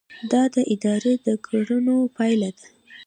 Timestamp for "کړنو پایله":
1.45-2.49